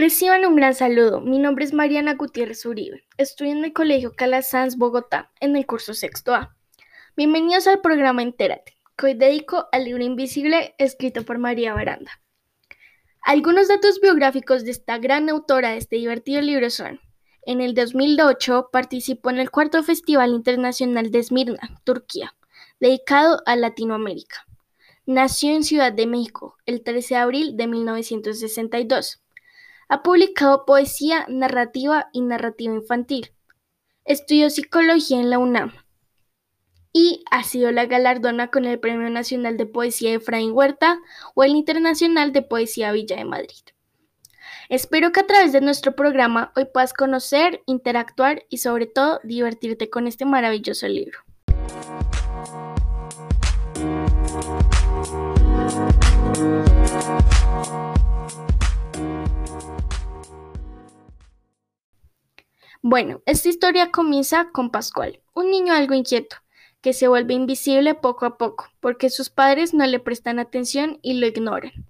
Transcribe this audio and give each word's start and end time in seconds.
Reciban 0.00 0.46
un 0.46 0.56
gran 0.56 0.74
saludo. 0.74 1.20
Mi 1.20 1.38
nombre 1.38 1.62
es 1.62 1.74
Mariana 1.74 2.14
Gutiérrez 2.14 2.64
Uribe. 2.64 3.04
Estudio 3.18 3.52
en 3.52 3.62
el 3.62 3.74
Colegio 3.74 4.14
Calasanz, 4.16 4.78
Bogotá, 4.78 5.30
en 5.40 5.56
el 5.56 5.66
curso 5.66 5.92
sexto 5.92 6.34
A. 6.34 6.56
Bienvenidos 7.18 7.66
al 7.66 7.82
programa 7.82 8.22
Entérate, 8.22 8.78
que 8.96 9.04
hoy 9.04 9.14
dedico 9.14 9.68
al 9.72 9.84
libro 9.84 10.02
Invisible, 10.02 10.74
escrito 10.78 11.26
por 11.26 11.36
María 11.36 11.74
Baranda. 11.74 12.12
Algunos 13.20 13.68
datos 13.68 14.00
biográficos 14.00 14.64
de 14.64 14.70
esta 14.70 14.96
gran 14.96 15.28
autora 15.28 15.72
de 15.72 15.76
este 15.76 15.96
divertido 15.96 16.40
libro 16.40 16.70
son: 16.70 16.98
en 17.42 17.60
el 17.60 17.74
2008 17.74 18.70
participó 18.72 19.28
en 19.28 19.38
el 19.38 19.50
cuarto 19.50 19.82
Festival 19.82 20.30
Internacional 20.30 21.10
de 21.10 21.18
Esmirna, 21.18 21.78
Turquía, 21.84 22.34
dedicado 22.80 23.42
a 23.44 23.54
Latinoamérica. 23.54 24.46
Nació 25.04 25.52
en 25.52 25.62
Ciudad 25.62 25.92
de 25.92 26.06
México 26.06 26.56
el 26.64 26.82
13 26.82 27.16
de 27.16 27.20
abril 27.20 27.56
de 27.58 27.66
1962. 27.66 29.20
Ha 29.92 30.04
publicado 30.04 30.64
poesía, 30.66 31.26
narrativa 31.28 32.10
y 32.12 32.20
narrativa 32.20 32.72
infantil. 32.72 33.32
Estudió 34.04 34.48
psicología 34.48 35.18
en 35.18 35.30
la 35.30 35.40
UNAM 35.40 35.72
y 36.92 37.24
ha 37.32 37.42
sido 37.42 37.72
la 37.72 37.86
galardona 37.86 38.52
con 38.52 38.66
el 38.66 38.78
Premio 38.78 39.10
Nacional 39.10 39.56
de 39.56 39.66
Poesía 39.66 40.14
Efraín 40.14 40.52
Huerta 40.52 41.00
o 41.34 41.42
el 41.42 41.56
Internacional 41.56 42.32
de 42.32 42.42
Poesía 42.42 42.92
Villa 42.92 43.16
de 43.16 43.24
Madrid. 43.24 43.64
Espero 44.68 45.10
que 45.10 45.20
a 45.20 45.26
través 45.26 45.50
de 45.50 45.60
nuestro 45.60 45.96
programa 45.96 46.52
hoy 46.54 46.66
puedas 46.72 46.92
conocer, 46.92 47.60
interactuar 47.66 48.44
y 48.48 48.58
sobre 48.58 48.86
todo 48.86 49.18
divertirte 49.24 49.90
con 49.90 50.06
este 50.06 50.24
maravilloso 50.24 50.86
libro. 50.86 51.18
Bueno, 62.92 63.22
esta 63.24 63.48
historia 63.48 63.92
comienza 63.92 64.50
con 64.50 64.70
Pascual, 64.70 65.20
un 65.32 65.48
niño 65.48 65.72
algo 65.72 65.94
inquieto, 65.94 66.38
que 66.80 66.92
se 66.92 67.06
vuelve 67.06 67.34
invisible 67.34 67.94
poco 67.94 68.26
a 68.26 68.36
poco, 68.36 68.66
porque 68.80 69.10
sus 69.10 69.30
padres 69.30 69.72
no 69.72 69.86
le 69.86 70.00
prestan 70.00 70.40
atención 70.40 70.98
y 71.00 71.12
lo 71.12 71.28
ignoran. 71.28 71.86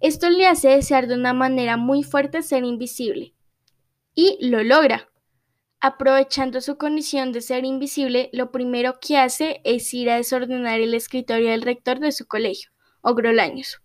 Esto 0.00 0.30
le 0.30 0.46
hace 0.46 0.70
desear 0.70 1.08
de 1.08 1.14
una 1.14 1.34
manera 1.34 1.76
muy 1.76 2.02
fuerte 2.02 2.42
ser 2.42 2.64
invisible. 2.64 3.34
Y 4.14 4.38
lo 4.40 4.64
logra. 4.64 5.10
Aprovechando 5.78 6.62
su 6.62 6.78
condición 6.78 7.32
de 7.32 7.42
ser 7.42 7.66
invisible, 7.66 8.30
lo 8.32 8.50
primero 8.50 8.98
que 8.98 9.18
hace 9.18 9.60
es 9.64 9.92
ir 9.92 10.08
a 10.08 10.16
desordenar 10.16 10.80
el 10.80 10.94
escritorio 10.94 11.50
del 11.50 11.60
rector 11.60 12.00
de 12.00 12.12
su 12.12 12.26
colegio, 12.26 12.70
Ogrolaños. 13.02 13.82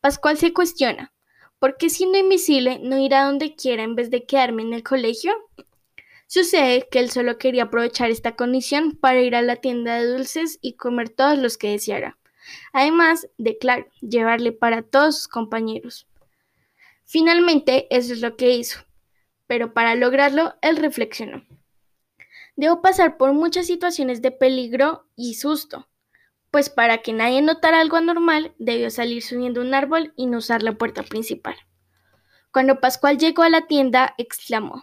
Pascual 0.00 0.38
se 0.38 0.54
cuestiona, 0.54 1.12
¿por 1.58 1.76
qué 1.76 1.90
siendo 1.90 2.16
invisible 2.16 2.78
no 2.82 2.96
ir 2.96 3.14
a 3.14 3.26
donde 3.26 3.54
quiera 3.54 3.82
en 3.82 3.96
vez 3.96 4.10
de 4.10 4.24
quedarme 4.24 4.62
en 4.62 4.72
el 4.72 4.82
colegio? 4.82 5.34
Sucede 6.32 6.86
que 6.88 7.00
él 7.00 7.10
solo 7.10 7.38
quería 7.38 7.64
aprovechar 7.64 8.08
esta 8.12 8.36
condición 8.36 8.92
para 8.92 9.20
ir 9.20 9.34
a 9.34 9.42
la 9.42 9.56
tienda 9.56 9.96
de 9.96 10.06
dulces 10.06 10.60
y 10.62 10.74
comer 10.74 11.08
todos 11.08 11.36
los 11.36 11.58
que 11.58 11.72
deseara. 11.72 12.18
Además 12.72 13.26
de, 13.36 13.58
claro, 13.58 13.88
llevarle 14.00 14.52
para 14.52 14.82
todos 14.82 15.16
sus 15.16 15.26
compañeros. 15.26 16.06
Finalmente, 17.04 17.88
eso 17.90 18.12
es 18.12 18.20
lo 18.20 18.36
que 18.36 18.52
hizo. 18.52 18.78
Pero 19.48 19.74
para 19.74 19.96
lograrlo, 19.96 20.54
él 20.62 20.76
reflexionó. 20.76 21.44
Debo 22.54 22.80
pasar 22.80 23.16
por 23.16 23.32
muchas 23.32 23.66
situaciones 23.66 24.22
de 24.22 24.30
peligro 24.30 25.08
y 25.16 25.34
susto, 25.34 25.88
pues 26.52 26.70
para 26.70 26.98
que 26.98 27.12
nadie 27.12 27.42
notara 27.42 27.80
algo 27.80 27.96
anormal, 27.96 28.54
debió 28.56 28.88
salir 28.90 29.24
subiendo 29.24 29.60
un 29.60 29.74
árbol 29.74 30.12
y 30.14 30.26
no 30.26 30.38
usar 30.38 30.62
la 30.62 30.78
puerta 30.78 31.02
principal. 31.02 31.56
Cuando 32.52 32.78
Pascual 32.78 33.18
llegó 33.18 33.42
a 33.42 33.48
la 33.48 33.66
tienda, 33.66 34.14
exclamó 34.16 34.80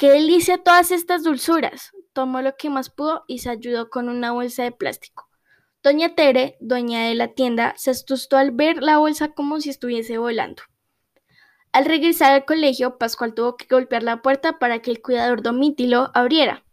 ¡Qué 0.00 0.12
delicia 0.12 0.56
todas 0.56 0.92
estas 0.92 1.24
dulzuras! 1.24 1.90
Tomó 2.14 2.40
lo 2.40 2.56
que 2.56 2.70
más 2.70 2.88
pudo 2.88 3.22
y 3.28 3.40
se 3.40 3.50
ayudó 3.50 3.90
con 3.90 4.08
una 4.08 4.32
bolsa 4.32 4.62
de 4.62 4.72
plástico. 4.72 5.28
Doña 5.82 6.14
Tere, 6.14 6.56
dueña 6.58 7.02
de 7.02 7.14
la 7.14 7.34
tienda, 7.34 7.74
se 7.76 7.90
asustó 7.90 8.38
al 8.38 8.50
ver 8.50 8.82
la 8.82 8.96
bolsa 8.96 9.34
como 9.34 9.60
si 9.60 9.68
estuviese 9.68 10.16
volando. 10.16 10.62
Al 11.72 11.84
regresar 11.84 12.32
al 12.32 12.46
colegio, 12.46 12.96
Pascual 12.96 13.34
tuvo 13.34 13.58
que 13.58 13.66
golpear 13.68 14.02
la 14.02 14.22
puerta 14.22 14.58
para 14.58 14.80
que 14.80 14.90
el 14.90 15.02
cuidador 15.02 15.42
Domítilo 15.42 16.10
abriera. 16.14 16.64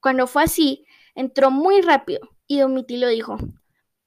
Cuando 0.00 0.26
fue 0.26 0.42
así, 0.42 0.84
entró 1.14 1.52
muy 1.52 1.80
rápido 1.80 2.28
y 2.48 2.58
Domítilo 2.58 3.06
dijo, 3.06 3.36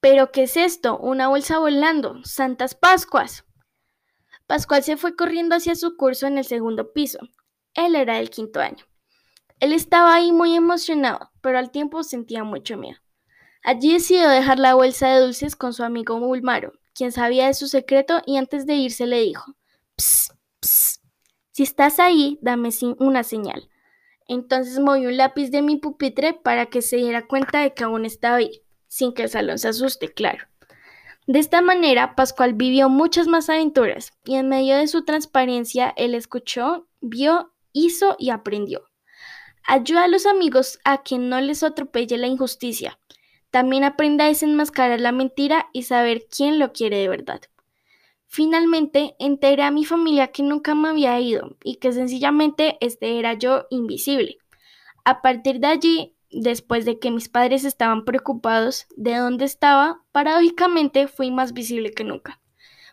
¿Pero 0.02 0.34
qué 0.34 0.44
es 0.44 0.58
esto? 0.58 0.98
Una 0.98 1.30
bolsa 1.30 1.60
volando. 1.60 2.20
Santas 2.26 2.76
Pascuas. 2.76 3.46
Pascual 4.46 4.84
se 4.84 4.98
fue 4.98 5.16
corriendo 5.16 5.56
hacia 5.56 5.74
su 5.76 5.96
curso 5.96 6.28
en 6.28 6.38
el 6.38 6.44
segundo 6.44 6.92
piso. 6.92 7.20
Él 7.74 7.96
era 7.96 8.18
del 8.18 8.30
quinto 8.30 8.59
año. 8.59 8.86
Él 9.59 9.74
estaba 9.74 10.16
ahí 10.16 10.32
muy 10.32 10.56
emocionado, 10.56 11.32
pero 11.42 11.59
al 11.59 11.72
tiempo 11.72 12.04
sentía 12.04 12.44
mucho 12.44 12.78
miedo. 12.78 13.00
Allí 13.64 13.94
decidió 13.94 14.28
dejar 14.28 14.59
la 14.59 14.74
bolsa 14.74 15.09
de 15.09 15.22
dulces 15.22 15.56
con 15.56 15.74
su 15.74 15.84
amigo 15.84 16.20
Bulmaro, 16.20 16.74
quien 16.96 17.12
sabía 17.12 17.48
de 17.48 17.54
su 17.54 17.68
secreto 17.68 18.22
y 18.26 18.38
antes 18.38 18.66
de 18.66 18.74
irse 18.74 19.06
le 19.06 19.22
dijo, 19.22 19.56
Psst, 19.98 20.34
psst, 20.62 21.02
si 21.52 21.64
estás 21.64 22.00
ahí, 22.00 22.40
dame 22.42 22.70
una 22.98 23.24
señal. 23.24 23.70
Entonces 24.28 24.80
moví 24.80 25.06
un 25.06 25.18
lápiz 25.18 25.52
de 25.52 25.62
mi 25.62 25.76
pupitre 25.76 26.34
para 26.34 26.68
que 26.68 26.82
se 26.82 26.96
diera 26.96 27.28
cuenta 27.28 27.59
de 27.59 27.74
que 27.74 27.84
aún 27.84 28.06
estaba 28.06 28.38
ahí, 28.38 28.64
sin 28.88 29.14
que 29.14 29.24
el 29.24 29.30
salón 29.30 29.59
se 29.59 29.68
asuste, 29.68 30.14
claro. 30.14 30.48
De 31.28 31.40
esta 31.40 31.62
manera, 31.62 32.16
Pascual 32.16 32.53
vivió 32.53 32.90
muchas 32.90 33.28
más 33.28 33.50
aventuras 33.50 34.14
y 34.26 34.36
en 34.36 34.50
medio 34.50 34.76
de 34.78 34.88
su 34.88 35.03
transparencia, 35.03 35.94
él 35.98 36.16
escuchó, 36.16 36.88
vio 37.00 37.51
hizo 37.74 38.16
y 38.20 38.30
aprendió. 38.30 38.90
Ayuda 39.64 40.06
a 40.06 40.08
los 40.08 40.26
amigos 40.26 40.80
a 40.84 41.04
que 41.04 41.18
no 41.18 41.40
les 41.40 41.64
atropelle 41.64 42.18
la 42.18 42.28
injusticia. 42.28 43.00
También 43.52 43.84
aprenda 43.84 44.26
a 44.26 44.28
desenmascarar 44.30 45.00
la 45.02 45.12
mentira 45.12 45.70
y 45.74 45.84
saber 45.84 46.26
quién 46.36 46.58
lo 46.58 46.74
quiere 46.74 46.98
de 46.98 47.09
verdad. 47.09 47.42
Finalmente, 48.28 49.16
enteré 49.20 49.64
a 49.64 49.72
mi 49.72 49.86
familia 49.86 50.28
que 50.28 50.42
nunca 50.42 50.74
me 50.74 50.90
había 50.90 51.20
ido 51.20 51.58
y 51.64 51.76
que 51.76 51.92
sencillamente 51.92 52.78
este 52.80 53.20
era 53.20 53.34
yo 53.34 53.68
invisible. 53.70 54.38
A 55.03 55.22
partir 55.22 55.59
de 55.59 55.68
allí, 55.68 56.16
después 56.32 56.86
de 56.86 56.98
que 56.98 57.12
mis 57.12 57.30
padres 57.30 57.66
estaban 57.66 58.06
preocupados 58.06 58.88
de 58.96 59.18
dónde 59.18 59.46
estaba, 59.46 60.03
paradójicamente 60.12 61.08
fui 61.08 61.30
más 61.30 61.53
visible 61.53 61.92
que 61.92 62.03
nunca 62.03 62.41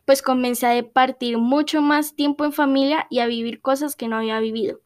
pues 0.09 0.23
comencé 0.23 0.65
a 0.65 0.71
departir 0.71 1.37
mucho 1.37 1.83
más 1.83 2.15
tiempo 2.15 2.47
en 2.47 2.55
familia 2.55 3.07
y 3.11 3.19
a 3.19 3.27
vivir 3.27 3.61
cosas 3.61 3.95
que 3.95 4.09
no 4.09 4.17
había 4.17 4.41
vivido. 4.41 4.81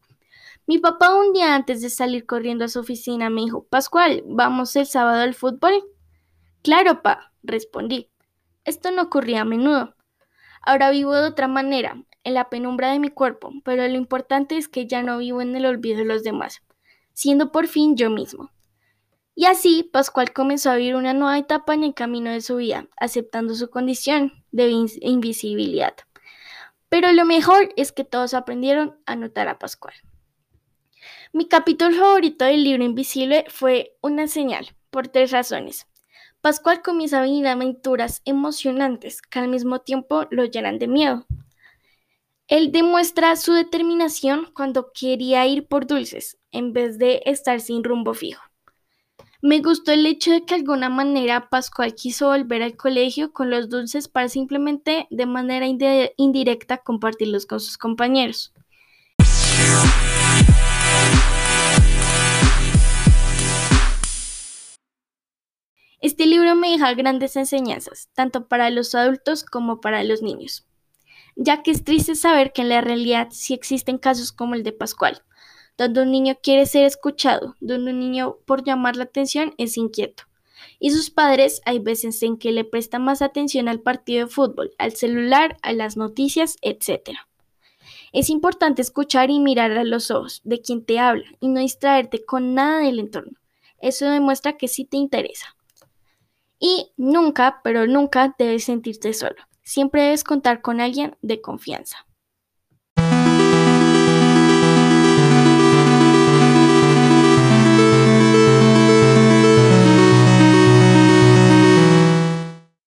Mi 0.67 0.79
papá 0.79 1.15
un 1.15 1.31
día 1.31 1.55
antes 1.55 1.81
de 1.81 1.89
salir 1.89 2.25
corriendo 2.25 2.65
a 2.65 2.67
su 2.67 2.81
oficina 2.81 3.29
me 3.29 3.39
dijo, 3.39 3.63
Pascual, 3.63 4.21
¿vamos 4.27 4.75
el 4.75 4.85
sábado 4.85 5.21
al 5.21 5.33
fútbol? 5.33 5.81
Claro, 6.61 7.01
pa, 7.01 7.31
respondí. 7.41 8.11
Esto 8.65 8.91
no 8.91 9.03
ocurría 9.03 9.43
a 9.43 9.45
menudo. 9.45 9.95
Ahora 10.61 10.91
vivo 10.91 11.15
de 11.15 11.29
otra 11.29 11.47
manera, 11.47 12.03
en 12.25 12.33
la 12.33 12.49
penumbra 12.49 12.91
de 12.91 12.99
mi 12.99 13.07
cuerpo, 13.07 13.53
pero 13.63 13.87
lo 13.87 13.95
importante 13.95 14.57
es 14.57 14.67
que 14.67 14.87
ya 14.87 15.03
no 15.03 15.19
vivo 15.19 15.41
en 15.41 15.55
el 15.55 15.65
olvido 15.65 15.99
de 15.99 16.05
los 16.05 16.23
demás, 16.23 16.63
siendo 17.13 17.49
por 17.53 17.67
fin 17.67 17.95
yo 17.95 18.09
mismo. 18.09 18.51
Y 19.35 19.45
así 19.45 19.83
Pascual 19.83 20.31
comenzó 20.31 20.69
a 20.69 20.75
vivir 20.75 20.95
una 20.95 21.13
nueva 21.13 21.37
etapa 21.37 21.73
en 21.73 21.83
el 21.83 21.93
camino 21.93 22.31
de 22.31 22.41
su 22.41 22.57
vida, 22.57 22.87
aceptando 22.97 23.55
su 23.55 23.69
condición 23.69 24.31
de 24.51 24.69
invisibilidad. 25.01 25.95
Pero 26.89 27.11
lo 27.11 27.25
mejor 27.25 27.73
es 27.75 27.91
que 27.91 28.03
todos 28.03 28.35
aprendieron 28.35 28.99
a 29.07 29.15
notar 29.15 29.47
a 29.47 29.57
Pascual. 29.57 29.95
Mi 31.31 31.47
capítulo 31.47 31.97
favorito 31.97 32.45
del 32.45 32.63
libro 32.63 32.83
Invisible 32.83 33.45
fue 33.49 33.97
Una 34.01 34.27
señal, 34.27 34.75
por 34.91 35.07
tres 35.07 35.31
razones. 35.31 35.87
Pascual 36.41 36.83
comienza 36.83 37.19
a 37.19 37.23
vivir 37.23 37.47
aventuras 37.47 38.21
emocionantes 38.25 39.21
que 39.21 39.39
al 39.39 39.47
mismo 39.47 39.79
tiempo 39.79 40.27
lo 40.29 40.45
llenan 40.45 40.77
de 40.77 40.87
miedo. 40.87 41.25
Él 42.47 42.71
demuestra 42.71 43.35
su 43.35 43.53
determinación 43.53 44.51
cuando 44.53 44.91
quería 44.93 45.47
ir 45.47 45.67
por 45.67 45.87
dulces 45.87 46.37
en 46.51 46.73
vez 46.73 46.99
de 46.99 47.23
estar 47.25 47.59
sin 47.61 47.83
rumbo 47.83 48.13
fijo. 48.13 48.43
Me 49.45 49.59
gustó 49.59 49.91
el 49.91 50.05
hecho 50.05 50.31
de 50.31 50.45
que 50.45 50.55
de 50.55 50.61
alguna 50.61 50.87
manera 50.87 51.49
Pascual 51.49 51.95
quiso 51.95 52.27
volver 52.27 52.63
al 52.63 52.77
colegio 52.77 53.33
con 53.33 53.49
los 53.49 53.67
dulces 53.67 54.07
para 54.07 54.29
simplemente 54.29 55.05
de 55.09 55.25
manera 55.25 55.65
indirecta 56.15 56.77
compartirlos 56.77 57.45
con 57.45 57.59
sus 57.59 57.77
compañeros. 57.77 58.53
Este 65.99 66.25
libro 66.25 66.55
me 66.55 66.69
deja 66.69 66.93
grandes 66.93 67.35
enseñanzas, 67.35 68.07
tanto 68.13 68.47
para 68.47 68.69
los 68.69 68.95
adultos 68.95 69.43
como 69.43 69.81
para 69.81 70.05
los 70.05 70.21
niños, 70.21 70.65
ya 71.35 71.63
que 71.63 71.71
es 71.71 71.83
triste 71.83 72.15
saber 72.15 72.53
que 72.53 72.61
en 72.61 72.69
la 72.69 72.79
realidad 72.79 73.27
sí 73.31 73.53
existen 73.53 73.97
casos 73.97 74.31
como 74.31 74.55
el 74.55 74.63
de 74.63 74.71
Pascual, 74.71 75.21
donde 75.77 76.01
un 76.01 76.11
niño 76.11 76.37
quiere 76.41 76.65
ser 76.65 76.85
escuchado, 76.85 77.55
donde 77.59 77.91
un 77.91 77.99
niño 77.99 78.37
por 78.45 78.63
llamar 78.63 78.95
la 78.95 79.05
atención 79.05 79.53
es 79.57 79.77
inquieto. 79.77 80.23
Y 80.79 80.91
sus 80.91 81.09
padres 81.09 81.61
hay 81.65 81.79
veces 81.79 82.21
en 82.23 82.37
que 82.37 82.51
le 82.51 82.63
prestan 82.63 83.03
más 83.03 83.21
atención 83.21 83.67
al 83.67 83.81
partido 83.81 84.25
de 84.25 84.31
fútbol, 84.31 84.73
al 84.77 84.93
celular, 84.93 85.57
a 85.61 85.73
las 85.73 85.97
noticias, 85.97 86.57
etc. 86.61 87.17
Es 88.11 88.29
importante 88.29 88.81
escuchar 88.81 89.29
y 89.29 89.39
mirar 89.39 89.71
a 89.71 89.83
los 89.83 90.11
ojos 90.11 90.41
de 90.43 90.61
quien 90.61 90.85
te 90.85 90.99
habla 90.99 91.25
y 91.39 91.47
no 91.47 91.59
distraerte 91.59 92.23
con 92.23 92.53
nada 92.53 92.79
del 92.79 92.99
entorno. 92.99 93.37
Eso 93.79 94.09
demuestra 94.09 94.57
que 94.57 94.67
sí 94.67 94.85
te 94.85 94.97
interesa. 94.97 95.55
Y 96.59 96.91
nunca, 96.95 97.59
pero 97.63 97.87
nunca 97.87 98.35
debes 98.37 98.63
sentirte 98.65 99.13
solo. 99.13 99.35
Siempre 99.63 100.03
debes 100.03 100.23
contar 100.23 100.61
con 100.61 100.79
alguien 100.79 101.17
de 101.21 101.41
confianza. 101.41 102.05